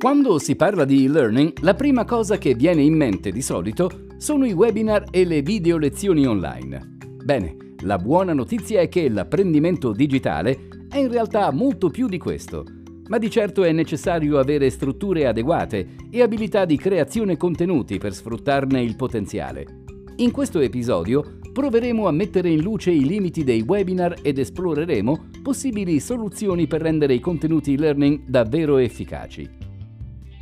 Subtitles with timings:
[0.00, 4.46] Quando si parla di e-learning, la prima cosa che viene in mente di solito sono
[4.46, 6.96] i webinar e le video lezioni online.
[7.22, 12.64] Bene, la buona notizia è che l'apprendimento digitale è in realtà molto più di questo,
[13.08, 18.80] ma di certo è necessario avere strutture adeguate e abilità di creazione contenuti per sfruttarne
[18.80, 19.66] il potenziale.
[20.16, 26.00] In questo episodio proveremo a mettere in luce i limiti dei webinar ed esploreremo possibili
[26.00, 29.59] soluzioni per rendere i contenuti e-learning davvero efficaci.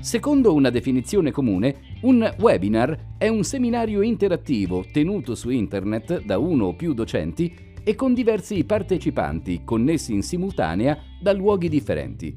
[0.01, 6.67] Secondo una definizione comune, un webinar è un seminario interattivo tenuto su internet da uno
[6.67, 7.53] o più docenti
[7.83, 12.37] e con diversi partecipanti connessi in simultanea da luoghi differenti.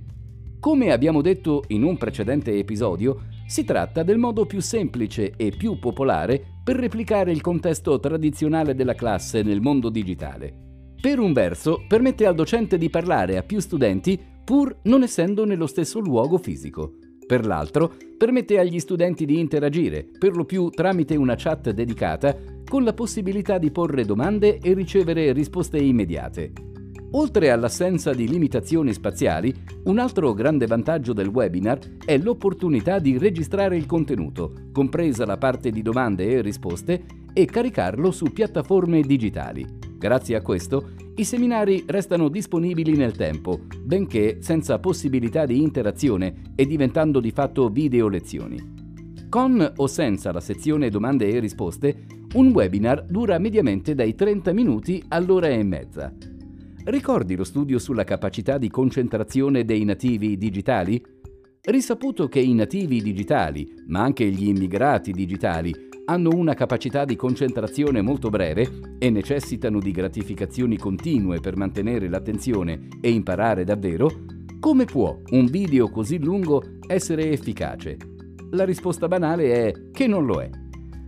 [0.60, 5.78] Come abbiamo detto in un precedente episodio, si tratta del modo più semplice e più
[5.78, 10.96] popolare per replicare il contesto tradizionale della classe nel mondo digitale.
[11.00, 15.68] Per un verso, permette al docente di parlare a più studenti pur non essendo nello
[15.68, 16.96] stesso luogo fisico
[17.32, 22.36] per l'altro permette agli studenti di interagire, per lo più tramite una chat dedicata,
[22.68, 26.52] con la possibilità di porre domande e ricevere risposte immediate.
[27.12, 33.78] Oltre all'assenza di limitazioni spaziali, un altro grande vantaggio del webinar è l'opportunità di registrare
[33.78, 39.66] il contenuto, compresa la parte di domande e risposte, e caricarlo su piattaforme digitali.
[39.98, 46.66] Grazie a questo, i seminari restano disponibili nel tempo, benché senza possibilità di interazione e
[46.66, 48.80] diventando di fatto video lezioni.
[49.28, 55.04] Con o senza la sezione domande e risposte, un webinar dura mediamente dai 30 minuti
[55.10, 56.14] all'ora e mezza.
[56.86, 61.04] Ricordi lo studio sulla capacità di concentrazione dei nativi digitali?
[61.62, 68.02] Risaputo che i nativi digitali, ma anche gli immigrati digitali, hanno una capacità di concentrazione
[68.02, 74.10] molto breve e necessitano di gratificazioni continue per mantenere l'attenzione e imparare davvero,
[74.60, 77.98] come può un video così lungo essere efficace?
[78.52, 80.50] La risposta banale è che non lo è.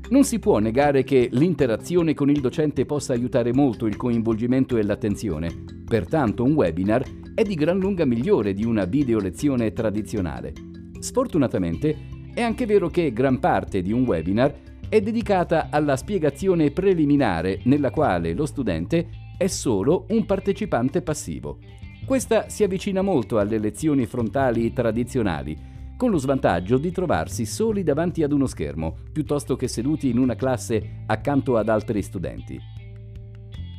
[0.10, 4.84] Non si può negare che l'interazione con il docente possa aiutare molto il coinvolgimento e
[4.84, 5.50] l'attenzione,
[5.86, 10.54] pertanto un webinar è di gran lunga migliore di una video lezione tradizionale.
[11.00, 11.96] Sfortunatamente
[12.34, 14.54] è anche vero che gran parte di un webinar
[14.94, 21.58] è dedicata alla spiegazione preliminare nella quale lo studente è solo un partecipante passivo.
[22.06, 25.58] Questa si avvicina molto alle lezioni frontali tradizionali,
[25.98, 30.36] con lo svantaggio di trovarsi soli davanti ad uno schermo, piuttosto che seduti in una
[30.36, 32.60] classe accanto ad altri studenti.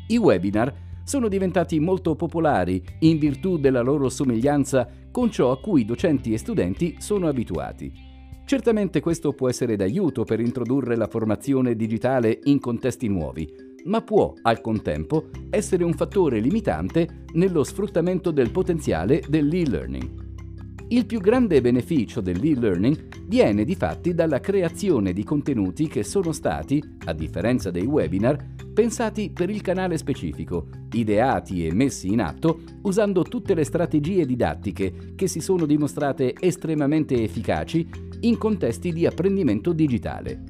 [0.09, 5.85] I webinar sono diventati molto popolari in virtù della loro somiglianza con ciò a cui
[5.85, 8.14] docenti e studenti sono abituati.
[8.47, 13.51] Certamente questo può essere d'aiuto per introdurre la formazione digitale in contesti nuovi,
[13.85, 20.23] ma può, al contempo, essere un fattore limitante nello sfruttamento del potenziale dell'e-learning.
[20.89, 26.83] Il più grande beneficio dell'e-learning viene di fatti dalla creazione di contenuti che sono stati,
[27.07, 33.23] a differenza dei webinar, pensati per il canale specifico, ideati e messi in atto usando
[33.23, 37.89] tutte le strategie didattiche che si sono dimostrate estremamente efficaci
[38.21, 40.43] in contesti di apprendimento digitale.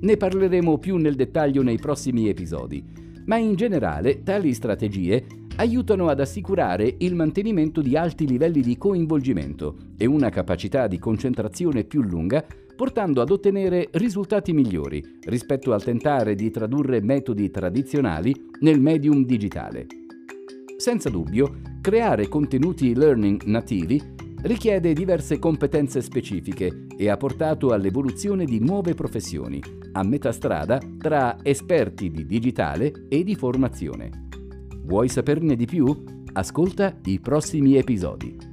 [0.00, 2.84] Ne parleremo più nel dettaglio nei prossimi episodi,
[3.24, 5.24] ma in generale tali strategie
[5.56, 11.84] aiutano ad assicurare il mantenimento di alti livelli di coinvolgimento e una capacità di concentrazione
[11.84, 12.44] più lunga,
[12.82, 19.86] portando ad ottenere risultati migliori rispetto al tentare di tradurre metodi tradizionali nel medium digitale.
[20.78, 24.02] Senza dubbio, creare contenuti learning nativi
[24.42, 29.62] richiede diverse competenze specifiche e ha portato all'evoluzione di nuove professioni,
[29.92, 34.10] a metà strada tra esperti di digitale e di formazione.
[34.82, 36.02] Vuoi saperne di più?
[36.32, 38.51] Ascolta i prossimi episodi.